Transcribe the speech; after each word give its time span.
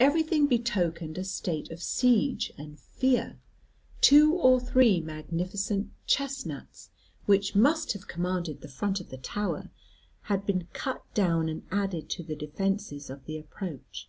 Everything 0.00 0.48
betokened 0.48 1.16
a 1.16 1.22
state 1.22 1.70
of 1.70 1.80
siege 1.80 2.52
and 2.58 2.80
fear. 2.80 3.38
Two 4.00 4.34
or 4.34 4.58
three 4.58 5.00
magnificent 5.00 5.92
chesnuts, 6.08 6.88
which 7.26 7.54
must 7.54 7.92
have 7.92 8.08
commanded 8.08 8.60
the 8.60 8.66
front 8.68 9.00
of 9.00 9.10
the 9.10 9.18
tower, 9.18 9.70
had 10.22 10.44
been 10.46 10.66
cut 10.72 11.04
down 11.14 11.48
and 11.48 11.64
added 11.70 12.10
to 12.10 12.24
the 12.24 12.34
defences 12.34 13.08
of 13.08 13.24
the 13.26 13.38
approach. 13.38 14.08